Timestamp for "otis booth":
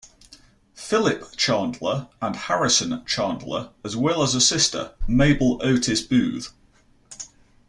5.63-6.51